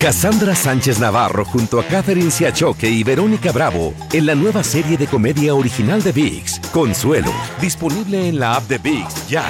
[0.00, 5.08] Cassandra Sánchez Navarro junto a Catherine Siachoque y Verónica Bravo en la nueva serie de
[5.08, 9.44] comedia original de VIX, Consuelo, disponible en la app de VIX ya.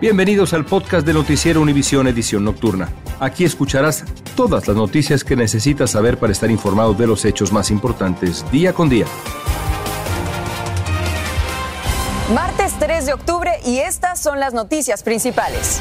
[0.00, 2.88] Bienvenidos al podcast de Noticiero Univisión Edición Nocturna.
[3.20, 7.70] Aquí escucharás todas las noticias que necesitas saber para estar informado de los hechos más
[7.70, 9.06] importantes día con día.
[12.34, 15.80] Martes 3 de octubre y estas son las noticias principales.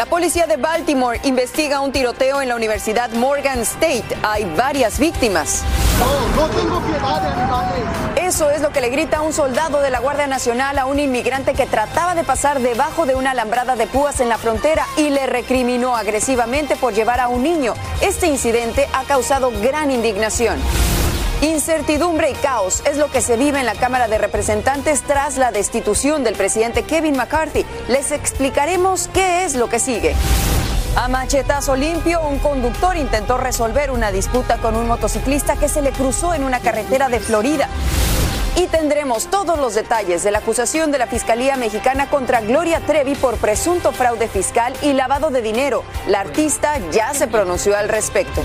[0.00, 4.06] La policía de Baltimore investiga un tiroteo en la Universidad Morgan State.
[4.22, 5.62] Hay varias víctimas.
[5.98, 6.80] No, no tengo.
[8.16, 11.52] Eso es lo que le grita un soldado de la Guardia Nacional a un inmigrante
[11.52, 15.26] que trataba de pasar debajo de una alambrada de púas en la frontera y le
[15.26, 17.74] recriminó agresivamente por llevar a un niño.
[18.00, 20.58] Este incidente ha causado gran indignación.
[21.42, 25.50] Incertidumbre y caos es lo que se vive en la Cámara de Representantes tras la
[25.52, 27.64] destitución del presidente Kevin McCarthy.
[27.88, 30.14] Les explicaremos qué es lo que sigue.
[30.96, 35.92] A machetazo limpio, un conductor intentó resolver una disputa con un motociclista que se le
[35.92, 37.70] cruzó en una carretera de Florida.
[38.56, 43.14] Y tendremos todos los detalles de la acusación de la Fiscalía Mexicana contra Gloria Trevi
[43.14, 45.84] por presunto fraude fiscal y lavado de dinero.
[46.06, 48.42] La artista ya se pronunció al respecto.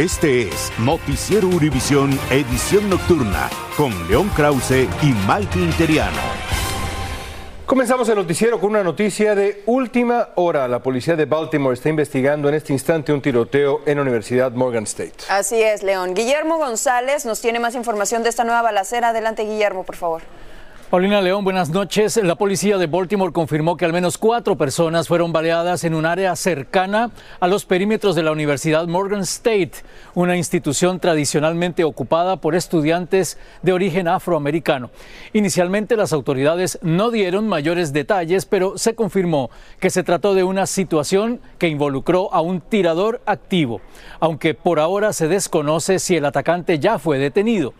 [0.00, 6.16] Este es Noticiero Univisión Edición Nocturna con León Krause y Malti Interiano.
[7.66, 10.66] Comenzamos el noticiero con una noticia de última hora.
[10.68, 14.84] La policía de Baltimore está investigando en este instante un tiroteo en la Universidad Morgan
[14.84, 15.12] State.
[15.28, 16.14] Así es, León.
[16.14, 19.10] Guillermo González nos tiene más información de esta nueva balacera.
[19.10, 20.22] Adelante, Guillermo, por favor.
[20.90, 22.16] Paulina León, buenas noches.
[22.16, 26.34] La policía de Baltimore confirmó que al menos cuatro personas fueron baleadas en un área
[26.34, 29.70] cercana a los perímetros de la Universidad Morgan State,
[30.14, 34.90] una institución tradicionalmente ocupada por estudiantes de origen afroamericano.
[35.32, 40.66] Inicialmente las autoridades no dieron mayores detalles, pero se confirmó que se trató de una
[40.66, 43.80] situación que involucró a un tirador activo,
[44.18, 47.74] aunque por ahora se desconoce si el atacante ya fue detenido.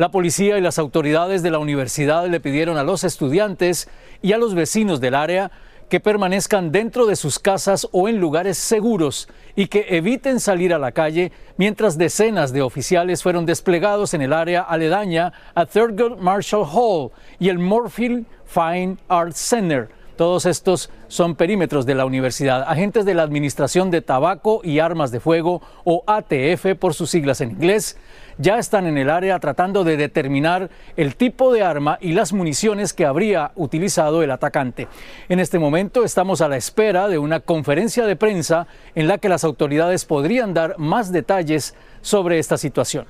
[0.00, 3.86] La policía y las autoridades de la universidad le pidieron a los estudiantes
[4.22, 5.50] y a los vecinos del área
[5.90, 10.78] que permanezcan dentro de sus casas o en lugares seguros y que eviten salir a
[10.78, 16.66] la calle mientras decenas de oficiales fueron desplegados en el área aledaña a Thurgood Marshall
[16.72, 19.90] Hall y el Moorfield Fine Arts Center.
[20.20, 22.64] Todos estos son perímetros de la universidad.
[22.68, 27.40] Agentes de la Administración de Tabaco y Armas de Fuego, o ATF por sus siglas
[27.40, 27.96] en inglés,
[28.36, 32.92] ya están en el área tratando de determinar el tipo de arma y las municiones
[32.92, 34.88] que habría utilizado el atacante.
[35.30, 39.30] En este momento estamos a la espera de una conferencia de prensa en la que
[39.30, 43.06] las autoridades podrían dar más detalles sobre esta situación.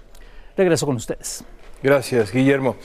[0.56, 1.44] Regreso con ustedes.
[1.82, 2.76] Gracias, Guillermo.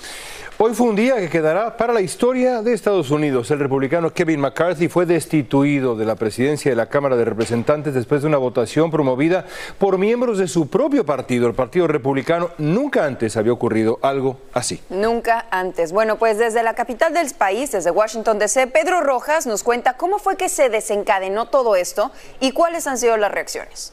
[0.57, 3.51] Hoy fue un día que quedará para la historia de Estados Unidos.
[3.51, 8.21] El republicano Kevin McCarthy fue destituido de la presidencia de la Cámara de Representantes después
[8.21, 9.45] de una votación promovida
[9.77, 12.51] por miembros de su propio partido, el Partido Republicano.
[12.57, 14.81] Nunca antes había ocurrido algo así.
[14.89, 15.91] Nunca antes.
[15.91, 20.19] Bueno, pues desde la capital del país, desde Washington DC, Pedro Rojas nos cuenta cómo
[20.19, 23.91] fue que se desencadenó todo esto y cuáles han sido las reacciones.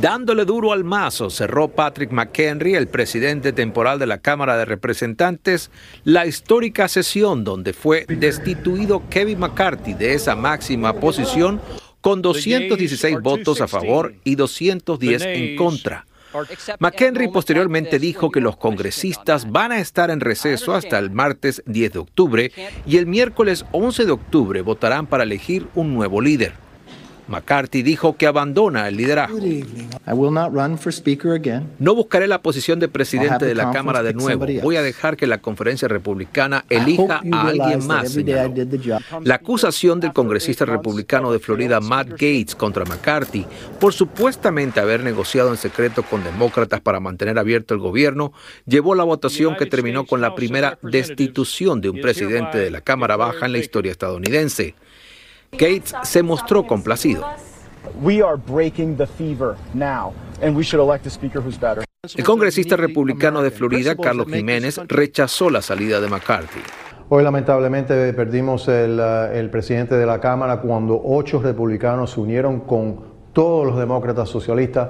[0.00, 5.70] Dándole duro al mazo, cerró Patrick McHenry, el presidente temporal de la Cámara de Representantes,
[6.04, 11.62] la histórica sesión donde fue destituido Kevin McCarthy de esa máxima posición
[12.02, 16.04] con 216 votos a favor y 210 en contra.
[16.78, 21.92] McHenry posteriormente dijo que los congresistas van a estar en receso hasta el martes 10
[21.94, 22.52] de octubre
[22.86, 26.65] y el miércoles 11 de octubre votarán para elegir un nuevo líder.
[27.28, 29.38] McCarthy dijo que abandona el liderazgo.
[31.78, 34.46] No buscaré la posición de presidente de la Cámara de nuevo.
[34.62, 38.16] Voy a dejar que la conferencia republicana elija a alguien más.
[39.24, 43.46] La acusación del congresista republicano de Florida Matt Gates contra McCarthy
[43.80, 48.32] por supuestamente haber negociado en secreto con demócratas para mantener abierto el gobierno
[48.66, 52.80] llevó a la votación que terminó con la primera destitución de un presidente de la
[52.80, 54.74] Cámara Baja en la historia estadounidense.
[55.52, 57.24] Gates se mostró complacido.
[62.16, 66.60] El congresista republicano de Florida, Carlos Jiménez, rechazó la salida de McCarthy.
[67.08, 72.60] Hoy lamentablemente perdimos el, uh, el, presidente de la Cámara cuando ocho republicanos se unieron
[72.60, 74.88] con todos los demócratas socialistas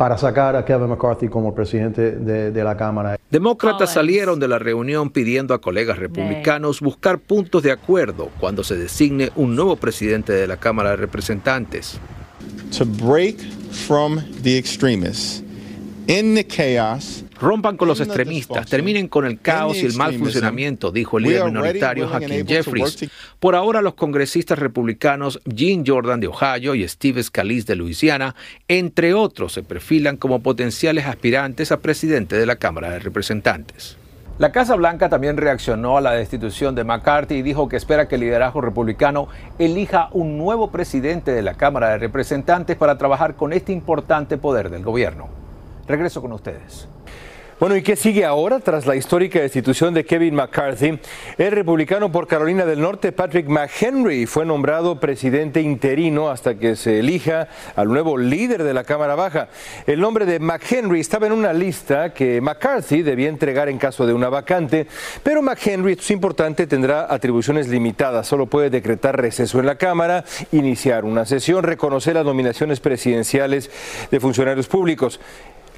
[0.00, 3.18] para sacar a Kevin McCarthy como presidente de, de la Cámara.
[3.30, 8.76] Demócratas salieron de la reunión pidiendo a colegas republicanos buscar puntos de acuerdo cuando se
[8.76, 12.00] designe un nuevo presidente de la Cámara de Representantes.
[12.78, 15.42] To break from the extremists
[16.06, 20.92] in the chaos Rompan con los extremistas, terminen con el caos y el mal funcionamiento,
[20.92, 23.10] dijo el líder minoritario Hakeem Jeffries.
[23.38, 28.34] Por ahora, los congresistas republicanos Jim Jordan de Ohio y Steve Scalise de Luisiana,
[28.68, 33.96] entre otros, se perfilan como potenciales aspirantes a presidente de la Cámara de Representantes.
[34.38, 38.14] La Casa Blanca también reaccionó a la destitución de McCarthy y dijo que espera que
[38.14, 39.28] el liderazgo republicano
[39.58, 44.70] elija un nuevo presidente de la Cámara de Representantes para trabajar con este importante poder
[44.70, 45.28] del gobierno.
[45.86, 46.88] Regreso con ustedes.
[47.60, 50.98] Bueno, ¿y qué sigue ahora tras la histórica destitución de Kevin McCarthy?
[51.36, 57.00] El republicano por Carolina del Norte, Patrick McHenry, fue nombrado presidente interino hasta que se
[57.00, 59.50] elija al nuevo líder de la Cámara Baja.
[59.86, 64.14] El nombre de McHenry estaba en una lista que McCarthy debía entregar en caso de
[64.14, 64.86] una vacante,
[65.22, 68.26] pero McHenry, es importante, tendrá atribuciones limitadas.
[68.26, 73.70] Solo puede decretar receso en la Cámara, iniciar una sesión, reconocer las nominaciones presidenciales
[74.10, 75.20] de funcionarios públicos.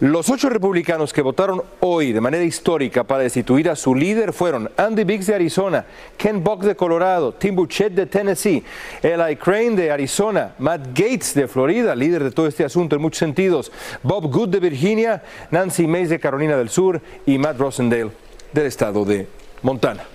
[0.03, 4.69] Los ocho republicanos que votaron hoy de manera histórica para destituir a su líder fueron
[4.77, 5.85] Andy Biggs de Arizona,
[6.17, 8.65] Ken Buck de Colorado, Tim Burchett de Tennessee,
[9.01, 13.21] Eli Crane de Arizona, Matt Gates de Florida, líder de todo este asunto en muchos
[13.21, 13.71] sentidos,
[14.03, 15.23] Bob Good de Virginia,
[15.53, 18.11] Nancy Mace de Carolina del Sur y Matt Rosendale
[18.53, 19.29] del estado de
[19.63, 20.12] Montana.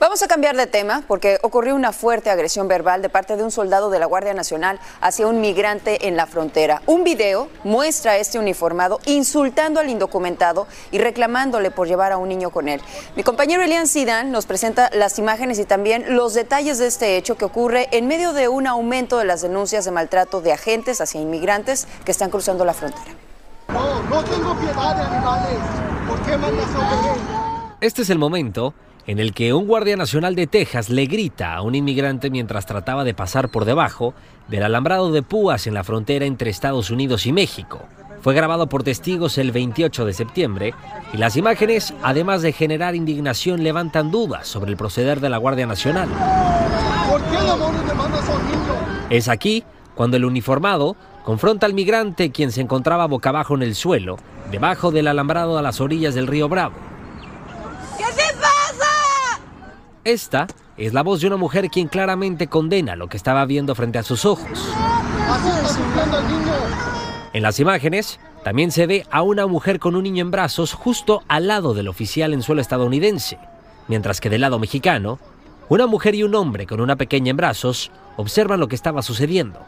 [0.00, 3.50] Vamos a cambiar de tema porque ocurrió una fuerte agresión verbal de parte de un
[3.50, 6.82] soldado de la Guardia Nacional hacia un migrante en la frontera.
[6.86, 12.28] Un video muestra a este uniformado insultando al indocumentado y reclamándole por llevar a un
[12.28, 12.80] niño con él.
[13.16, 17.36] Mi compañero Elian Sidan nos presenta las imágenes y también los detalles de este hecho
[17.36, 21.20] que ocurre en medio de un aumento de las denuncias de maltrato de agentes hacia
[21.20, 23.16] inmigrantes que están cruzando la frontera.
[23.66, 25.58] No, no tengo piedad de animales.
[26.08, 28.74] ¿Por qué mandas a Este es el momento
[29.08, 33.02] en el que un guardia nacional de Texas le grita a un inmigrante mientras trataba
[33.02, 34.14] de pasar por debajo
[34.46, 37.80] del alambrado de púas en la frontera entre Estados Unidos y México.
[38.20, 40.74] Fue grabado por testigos el 28 de septiembre
[41.12, 45.66] y las imágenes, además de generar indignación, levantan dudas sobre el proceder de la Guardia
[45.66, 46.08] Nacional.
[47.10, 47.38] ¿Por qué?
[49.10, 49.64] Es aquí
[49.94, 54.18] cuando el uniformado confronta al migrante quien se encontraba boca abajo en el suelo,
[54.50, 56.74] debajo del alambrado a las orillas del río Bravo.
[57.96, 59.40] ¿Qué te pasa?
[60.08, 60.46] Esta
[60.78, 64.02] es la voz de una mujer quien claramente condena lo que estaba viendo frente a
[64.02, 64.66] sus ojos.
[67.34, 71.22] En las imágenes también se ve a una mujer con un niño en brazos justo
[71.28, 73.38] al lado del oficial en suelo estadounidense,
[73.86, 75.18] mientras que del lado mexicano,
[75.68, 79.60] una mujer y un hombre con una pequeña en brazos observan lo que estaba sucediendo.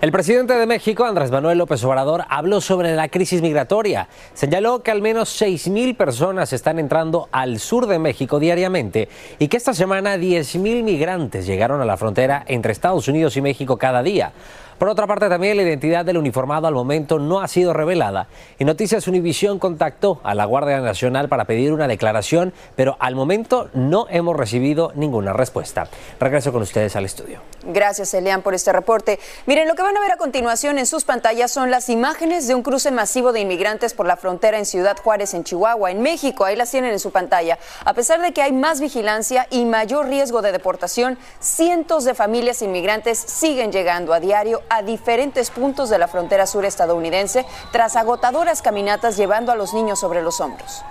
[0.00, 4.08] El presidente de México, Andrés Manuel López Obrador, habló sobre la crisis migratoria.
[4.34, 9.08] Señaló que al menos 6.000 personas están entrando al sur de México diariamente
[9.38, 13.78] y que esta semana 10.000 migrantes llegaron a la frontera entre Estados Unidos y México
[13.78, 14.32] cada día.
[14.78, 18.28] Por otra parte, también la identidad del uniformado al momento no ha sido revelada
[18.58, 23.70] y Noticias Univisión contactó a la Guardia Nacional para pedir una declaración, pero al momento
[23.72, 25.88] no hemos recibido ninguna respuesta.
[26.20, 27.40] Regreso con ustedes al estudio.
[27.64, 29.18] Gracias, Elian, por este reporte.
[29.46, 32.54] Miren, lo que van a ver a continuación en sus pantallas son las imágenes de
[32.54, 36.44] un cruce masivo de inmigrantes por la frontera en Ciudad Juárez, en Chihuahua, en México.
[36.44, 37.58] Ahí las tienen en su pantalla.
[37.84, 42.62] A pesar de que hay más vigilancia y mayor riesgo de deportación, cientos de familias
[42.62, 48.62] inmigrantes siguen llegando a diario a diferentes puntos de la frontera sur estadounidense tras agotadoras
[48.62, 50.82] caminatas llevando a los niños sobre los hombros.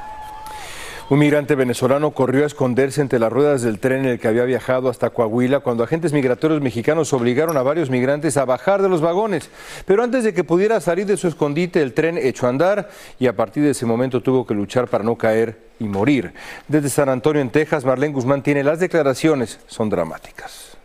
[1.08, 4.44] Un migrante venezolano corrió a esconderse entre las ruedas del tren en el que había
[4.44, 9.02] viajado hasta Coahuila cuando agentes migratorios mexicanos obligaron a varios migrantes a bajar de los
[9.02, 9.52] vagones.
[9.86, 13.28] Pero antes de que pudiera salir de su escondite, el tren echó a andar y
[13.28, 16.34] a partir de ese momento tuvo que luchar para no caer y morir.
[16.68, 20.76] Desde San Antonio, en Texas, Marlene Guzmán tiene las declaraciones, son dramáticas.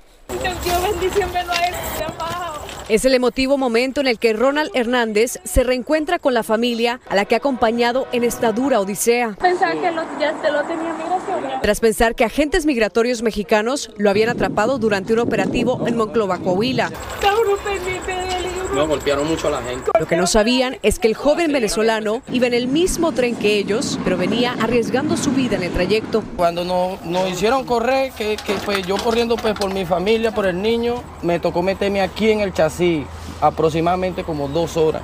[2.91, 7.15] Es el emotivo momento en el que Ronald Hernández se reencuentra con la familia a
[7.15, 9.37] la que ha acompañado en esta dura odisea.
[9.41, 11.61] Pensaba que lo- ya te lo tenía migración.
[11.63, 16.91] Tras pensar que agentes migratorios mexicanos lo habían atrapado durante un operativo en Monclova, Coahuila.
[16.91, 18.40] De
[18.75, 19.91] No, golpearon mucho a la gente.
[19.99, 23.57] Lo que no sabían es que el joven venezolano iba en el mismo tren que
[23.57, 26.23] ellos, pero venía arriesgando su vida en el trayecto.
[26.37, 30.47] Cuando nos, nos hicieron correr, que, que pues yo corriendo pues por mi familia, por
[30.47, 33.05] el niño, me tocó meterme aquí en el chasis
[33.41, 35.03] aproximadamente como dos horas.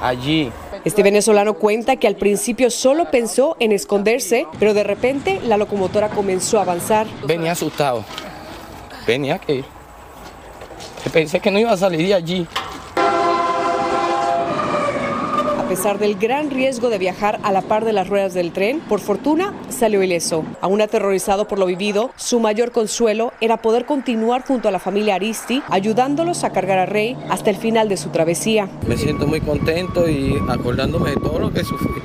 [0.00, 0.52] Allí.
[0.84, 6.10] Este venezolano cuenta que al principio solo pensó en esconderse, pero de repente la locomotora
[6.10, 7.06] comenzó a avanzar.
[7.26, 8.04] Venía asustado.
[9.06, 9.64] Venía que
[11.12, 12.46] pensé que no iba a salir de allí.
[15.66, 18.78] A pesar del gran riesgo de viajar a la par de las ruedas del tren,
[18.78, 20.44] por fortuna salió ileso.
[20.60, 25.16] Aún aterrorizado por lo vivido, su mayor consuelo era poder continuar junto a la familia
[25.16, 28.68] Aristi, ayudándolos a cargar a Rey hasta el final de su travesía.
[28.86, 32.00] Me siento muy contento y acordándome de todo lo que sufrí.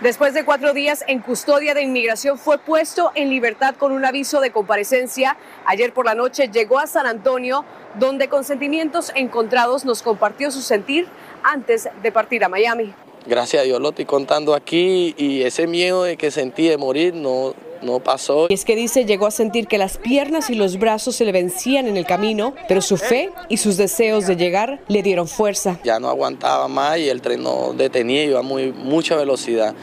[0.00, 4.40] Después de cuatro días en custodia de inmigración, fue puesto en libertad con un aviso
[4.40, 5.36] de comparecencia.
[5.66, 7.64] Ayer por la noche llegó a San Antonio,
[8.00, 11.06] donde con sentimientos encontrados nos compartió su sentir
[11.44, 12.92] antes de partir a Miami.
[13.26, 17.14] Gracias a Dios lo estoy contando aquí y ese miedo de que sentí de morir
[17.14, 18.46] no, no pasó.
[18.48, 21.30] Y es que dice llegó a sentir que las piernas y los brazos se le
[21.30, 25.78] vencían en el camino, pero su fe y sus deseos de llegar le dieron fuerza.
[25.84, 29.74] Ya no aguantaba más y el tren no detenía, iba a muy, mucha velocidad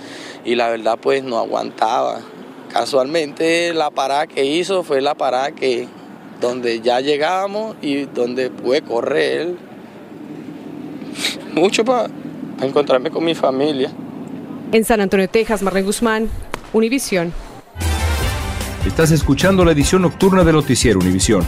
[0.43, 2.19] y la verdad pues no aguantaba.
[2.71, 5.87] Casualmente la parada que hizo fue la parada que
[6.41, 9.55] donde ya llegábamos y donde pude correr
[11.53, 12.09] mucho para
[12.61, 13.91] encontrarme con mi familia.
[14.71, 16.29] En San Antonio, Texas, Marlene Guzmán,
[16.73, 17.33] Univisión.
[18.85, 21.45] Estás escuchando la edición nocturna de Noticiero Univisión.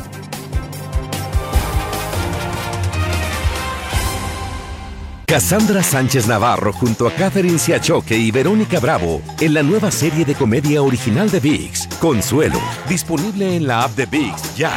[5.31, 10.35] Cassandra Sánchez Navarro junto a Catherine Siachoque y Verónica Bravo en la nueva serie de
[10.35, 14.73] comedia original de VIX, Consuelo, disponible en la app de VIX ya.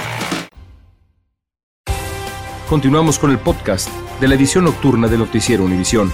[2.68, 3.88] Continuamos con el podcast
[4.20, 6.12] de la edición nocturna de Noticiero Univisión.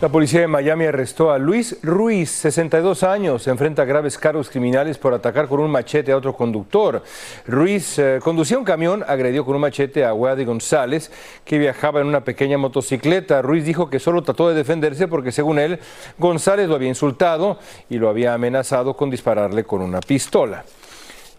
[0.00, 3.42] La policía de Miami arrestó a Luis Ruiz, 62 años.
[3.42, 7.02] Se enfrenta a graves cargos criminales por atacar con un machete a otro conductor.
[7.48, 11.10] Ruiz eh, conducía un camión, agredió con un machete a Wadi González,
[11.44, 13.42] que viajaba en una pequeña motocicleta.
[13.42, 15.80] Ruiz dijo que solo trató de defenderse porque, según él,
[16.16, 17.58] González lo había insultado
[17.90, 20.64] y lo había amenazado con dispararle con una pistola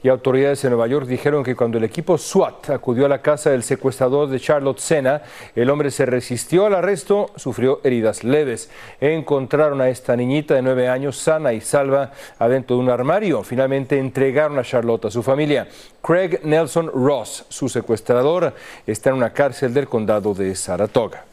[0.01, 3.49] y autoridades en Nueva York dijeron que cuando el equipo SWAT acudió a la casa
[3.49, 5.21] del secuestrador de Charlotte Sena,
[5.55, 8.69] el hombre se resistió al arresto, sufrió heridas leves.
[9.01, 13.43] Encontraron a esta niñita de nueve años sana y salva adentro de un armario.
[13.43, 15.67] Finalmente entregaron a Charlotte a su familia.
[16.01, 18.53] Craig Nelson Ross, su secuestrador,
[18.87, 21.28] está en una cárcel del condado de Saratoga.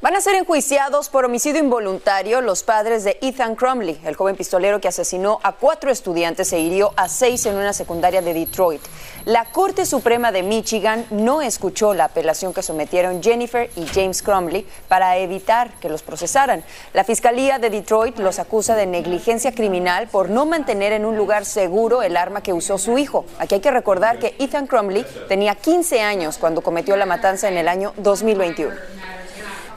[0.00, 4.80] Van a ser enjuiciados por homicidio involuntario los padres de Ethan Crumley, el joven pistolero
[4.80, 8.80] que asesinó a cuatro estudiantes e hirió a seis en una secundaria de Detroit.
[9.24, 14.68] La Corte Suprema de Michigan no escuchó la apelación que sometieron Jennifer y James Crumley
[14.86, 16.62] para evitar que los procesaran.
[16.92, 21.44] La Fiscalía de Detroit los acusa de negligencia criminal por no mantener en un lugar
[21.44, 23.24] seguro el arma que usó su hijo.
[23.40, 27.56] Aquí hay que recordar que Ethan Crumley tenía 15 años cuando cometió la matanza en
[27.56, 28.97] el año 2021.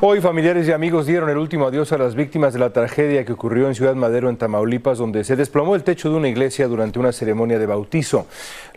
[0.03, 3.33] Hoy familiares y amigos dieron el último adiós a las víctimas de la tragedia que
[3.33, 6.97] ocurrió en Ciudad Madero, en Tamaulipas, donde se desplomó el techo de una iglesia durante
[6.97, 8.25] una ceremonia de bautizo.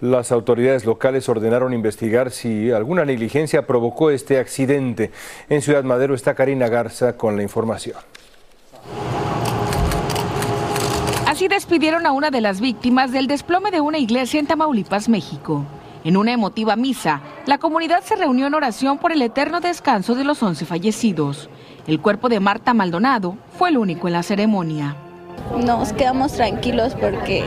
[0.01, 5.13] Las autoridades locales ordenaron investigar si alguna negligencia provocó este accidente.
[5.49, 7.97] En Ciudad Madero está Karina Garza con la información.
[11.27, 15.65] Así despidieron a una de las víctimas del desplome de una iglesia en Tamaulipas, México.
[16.05, 20.25] En una emotiva misa, la comunidad se reunió en oración por el eterno descanso de
[20.25, 21.49] los 11 fallecidos.
[21.87, 24.97] El cuerpo de Marta Maldonado fue el único en la ceremonia.
[25.65, 27.43] Nos quedamos tranquilos porque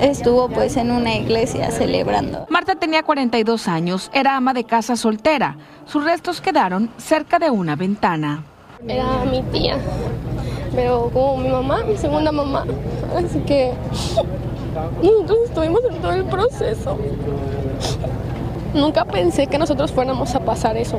[0.00, 2.46] estuvo pues en una iglesia celebrando.
[2.50, 5.56] Marta tenía 42 años, era ama de casa soltera.
[5.84, 8.42] Sus restos quedaron cerca de una ventana.
[8.86, 9.78] Era mi tía,
[10.74, 12.64] pero como mi mamá, mi segunda mamá,
[13.16, 13.72] así que
[15.46, 16.98] estuvimos en todo el proceso.
[18.74, 20.98] Nunca pensé que nosotros fuéramos a pasar eso.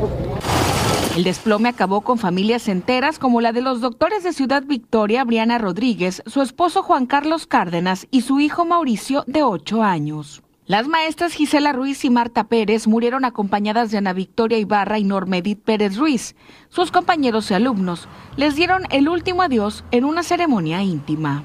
[1.15, 5.57] El desplome acabó con familias enteras como la de los doctores de Ciudad Victoria, Briana
[5.57, 10.43] Rodríguez, su esposo Juan Carlos Cárdenas y su hijo Mauricio de 8 años.
[10.65, 15.59] Las maestras Gisela Ruiz y Marta Pérez murieron acompañadas de Ana Victoria Ibarra y Normedit
[15.59, 16.35] Pérez Ruiz.
[16.69, 21.43] Sus compañeros y alumnos les dieron el último adiós en una ceremonia íntima.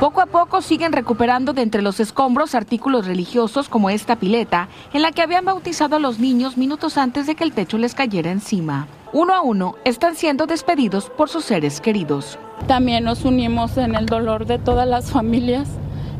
[0.00, 5.02] Poco a poco siguen recuperando de entre los escombros artículos religiosos como esta pileta, en
[5.02, 8.30] la que habían bautizado a los niños minutos antes de que el techo les cayera
[8.30, 8.86] encima.
[9.12, 12.38] Uno a uno están siendo despedidos por sus seres queridos.
[12.66, 15.68] También nos unimos en el dolor de todas las familias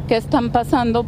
[0.08, 1.04] que están pasando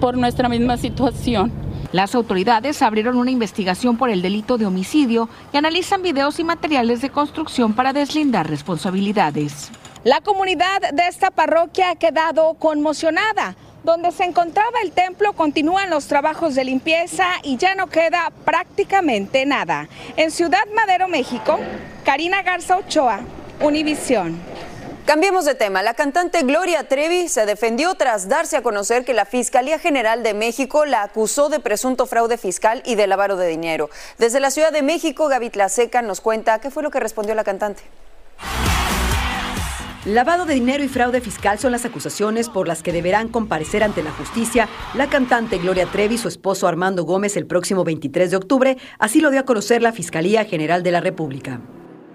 [0.00, 1.52] por nuestra misma situación.
[1.92, 7.02] Las autoridades abrieron una investigación por el delito de homicidio y analizan videos y materiales
[7.02, 9.70] de construcción para deslindar responsabilidades.
[10.04, 13.54] La comunidad de esta parroquia ha quedado conmocionada.
[13.84, 19.46] Donde se encontraba el templo continúan los trabajos de limpieza y ya no queda prácticamente
[19.46, 19.88] nada.
[20.16, 21.58] En Ciudad Madero, México,
[22.04, 23.20] Karina Garza Ochoa,
[23.60, 24.40] Univisión.
[25.06, 25.84] Cambiemos de tema.
[25.84, 30.34] La cantante Gloria Trevi se defendió tras darse a conocer que la Fiscalía General de
[30.34, 33.88] México la acusó de presunto fraude fiscal y de lavado de dinero.
[34.18, 37.44] Desde la Ciudad de México, Gaby Tlaseca nos cuenta qué fue lo que respondió la
[37.44, 37.82] cantante.
[40.04, 44.02] Lavado de dinero y fraude fiscal son las acusaciones por las que deberán comparecer ante
[44.02, 48.36] la justicia la cantante Gloria Trevi y su esposo Armando Gómez el próximo 23 de
[48.36, 51.60] octubre, así lo dio a conocer la Fiscalía General de la República.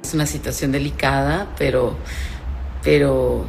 [0.03, 1.96] Es una situación delicada, pero,
[2.84, 3.46] pero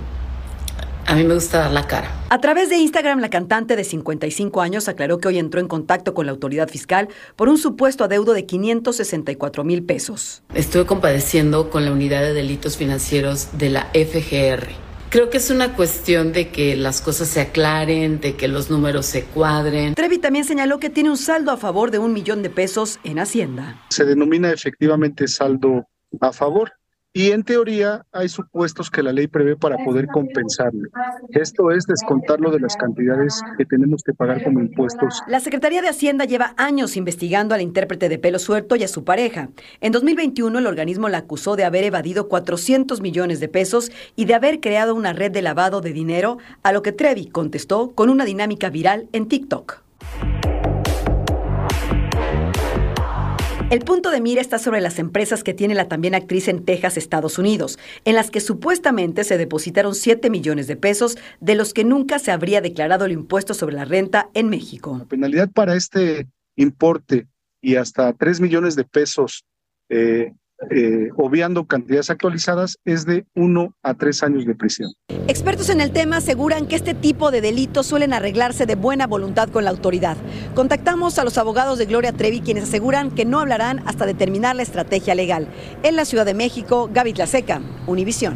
[1.09, 2.13] a mí me gusta dar la cara.
[2.29, 6.13] A través de Instagram, la cantante de 55 años aclaró que hoy entró en contacto
[6.13, 10.43] con la autoridad fiscal por un supuesto adeudo de 564 mil pesos.
[10.53, 14.69] Estuve compadeciendo con la unidad de delitos financieros de la FGR.
[15.09, 19.07] Creo que es una cuestión de que las cosas se aclaren, de que los números
[19.07, 19.95] se cuadren.
[19.95, 23.19] Trevi también señaló que tiene un saldo a favor de un millón de pesos en
[23.19, 23.81] Hacienda.
[23.89, 25.89] Se denomina efectivamente saldo
[26.21, 26.78] a favor
[27.13, 30.89] y en teoría hay supuestos que la ley prevé para poder compensarlo.
[31.31, 35.23] Esto es descontarlo de las cantidades que tenemos que pagar como impuestos.
[35.27, 39.05] La Secretaría de Hacienda lleva años investigando al intérprete de pelo suelto y a su
[39.05, 39.49] pareja.
[39.81, 44.35] En 2021 el organismo la acusó de haber evadido 400 millones de pesos y de
[44.35, 48.27] haber creado una red de lavado de dinero, a lo que Trevi contestó con una
[48.27, 49.88] dinámica viral en TikTok.
[53.71, 56.97] El punto de mira está sobre las empresas que tiene la también actriz en Texas,
[56.97, 61.85] Estados Unidos, en las que supuestamente se depositaron 7 millones de pesos, de los que
[61.85, 64.97] nunca se habría declarado el impuesto sobre la renta en México.
[64.99, 67.27] La penalidad para este importe
[67.61, 69.45] y hasta 3 millones de pesos
[69.91, 70.33] eh,
[70.71, 74.93] eh, obviando cantidades actualizadas, es de uno a tres años de prisión.
[75.29, 79.49] Expertos en el tema aseguran que este tipo de delitos suelen arreglarse de buena voluntad
[79.49, 80.17] con la autoridad.
[80.55, 84.63] Contactamos a los abogados de Gloria Trevi, quienes aseguran que no hablarán hasta determinar la
[84.63, 85.49] estrategia legal.
[85.83, 88.35] En la Ciudad de México, Gaby Tlaseca, Univisión.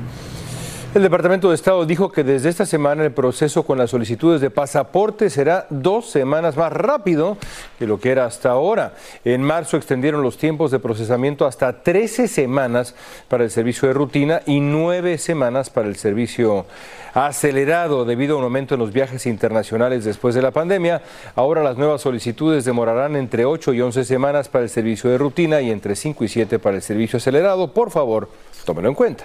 [0.94, 4.50] El Departamento de Estado dijo que desde esta semana el proceso con las solicitudes de
[4.50, 7.38] pasaporte será dos semanas más rápido
[7.78, 8.92] que lo que era hasta ahora.
[9.24, 12.94] En marzo extendieron los tiempos de procesamiento hasta 13 semanas
[13.28, 16.66] para el servicio de rutina y nueve semanas para el servicio
[17.14, 21.00] acelerado debido a un aumento en los viajes internacionales después de la pandemia.
[21.36, 25.62] Ahora las nuevas solicitudes demorarán entre 8 y 11 semanas para el servicio de rutina
[25.62, 27.72] y entre 5 y 7 para el servicio acelerado.
[27.72, 28.28] Por favor,
[28.66, 29.24] tómenlo en cuenta.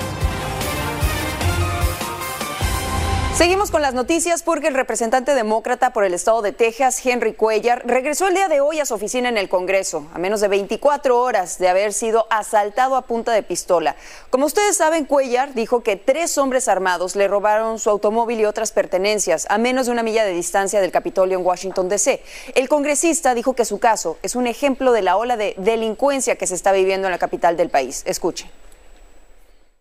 [3.41, 7.81] Seguimos con las noticias porque el representante demócrata por el estado de Texas, Henry Cuellar,
[7.87, 11.19] regresó el día de hoy a su oficina en el Congreso, a menos de 24
[11.19, 13.95] horas de haber sido asaltado a punta de pistola.
[14.29, 18.71] Como ustedes saben, Cuellar dijo que tres hombres armados le robaron su automóvil y otras
[18.71, 22.21] pertenencias a menos de una milla de distancia del Capitolio en Washington, D.C.
[22.53, 26.45] El congresista dijo que su caso es un ejemplo de la ola de delincuencia que
[26.45, 28.03] se está viviendo en la capital del país.
[28.05, 28.51] Escuchen.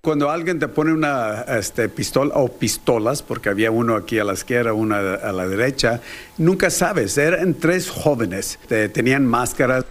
[0.03, 4.33] Cuando alguien te pone una este, pistola o pistolas, porque había uno aquí a la
[4.33, 6.01] izquierda, una a la derecha,
[6.39, 7.19] nunca sabes.
[7.19, 8.59] Eran tres jóvenes,
[8.95, 9.85] tenían máscaras.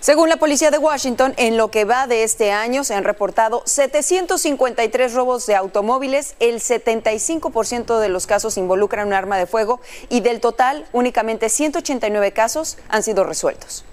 [0.00, 3.62] Según la policía de Washington, en lo que va de este año se han reportado
[3.64, 10.20] 753 robos de automóviles, el 75% de los casos involucran un arma de fuego y
[10.20, 13.86] del total únicamente 189 casos han sido resueltos.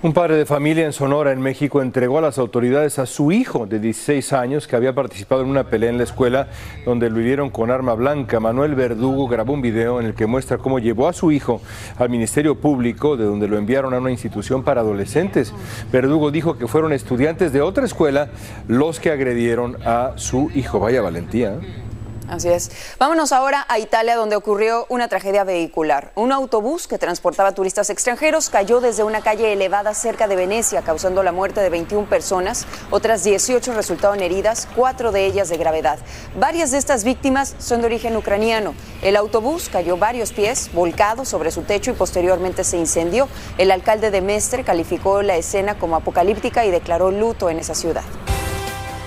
[0.00, 3.66] Un padre de familia en Sonora, en México, entregó a las autoridades a su hijo
[3.66, 6.46] de 16 años que había participado en una pelea en la escuela
[6.84, 8.38] donde lo hirieron con arma blanca.
[8.38, 11.60] Manuel Verdugo grabó un video en el que muestra cómo llevó a su hijo
[11.98, 15.52] al Ministerio Público, de donde lo enviaron a una institución para adolescentes.
[15.90, 18.28] Verdugo dijo que fueron estudiantes de otra escuela
[18.68, 20.78] los que agredieron a su hijo.
[20.78, 21.54] Vaya valentía.
[21.54, 21.87] ¿eh?
[22.28, 22.70] Así es.
[22.98, 26.12] Vámonos ahora a Italia, donde ocurrió una tragedia vehicular.
[26.14, 31.22] Un autobús que transportaba turistas extranjeros cayó desde una calle elevada cerca de Venecia, causando
[31.22, 32.66] la muerte de 21 personas.
[32.90, 35.98] Otras 18 resultaron heridas, cuatro de ellas de gravedad.
[36.38, 38.74] Varias de estas víctimas son de origen ucraniano.
[39.00, 43.28] El autobús cayó varios pies, volcado sobre su techo y posteriormente se incendió.
[43.56, 48.04] El alcalde de Mestre calificó la escena como apocalíptica y declaró luto en esa ciudad.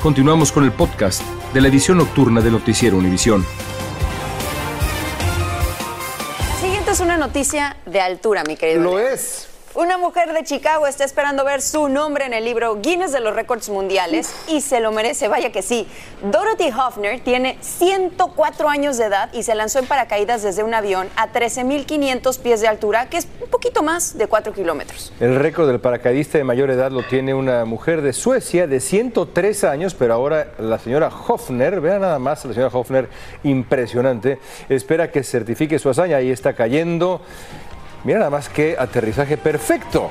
[0.01, 1.21] Continuamos con el podcast
[1.53, 3.45] de la edición nocturna de Noticiero Univisión.
[6.39, 8.81] La siguiente es una noticia de altura, mi querido.
[8.81, 9.50] Lo es.
[9.73, 13.33] Una mujer de Chicago está esperando ver su nombre en el libro Guinness de los
[13.33, 15.87] Récords Mundiales y se lo merece, vaya que sí.
[16.21, 21.07] Dorothy Hoffner tiene 104 años de edad y se lanzó en paracaídas desde un avión
[21.15, 25.13] a 13.500 pies de altura, que es un poquito más de 4 kilómetros.
[25.21, 29.63] El récord del paracaidista de mayor edad lo tiene una mujer de Suecia de 103
[29.63, 33.07] años, pero ahora la señora Hoffner, vean nada más, la señora Hoffner,
[33.43, 36.17] impresionante, espera que certifique su hazaña.
[36.17, 37.21] Ahí está cayendo.
[38.03, 40.09] Mira nada más que aterrizaje perfecto.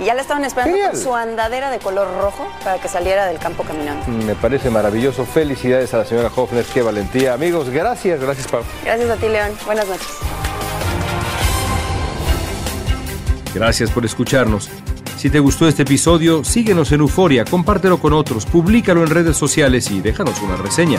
[0.00, 3.38] Y ya le estaban esperando con su andadera de color rojo para que saliera del
[3.38, 4.06] campo caminando.
[4.08, 5.26] Me parece maravilloso.
[5.26, 6.64] Felicidades a la señora Hoffner.
[6.64, 7.34] Qué valentía.
[7.34, 8.20] Amigos, gracias.
[8.20, 8.62] Gracias, Pau.
[8.84, 9.50] Gracias a ti, León.
[9.66, 10.08] Buenas noches.
[13.54, 14.70] Gracias por escucharnos.
[15.18, 19.88] Si te gustó este episodio, síguenos en Euforia, compártelo con otros, públicalo en redes sociales
[19.90, 20.98] y déjanos una reseña.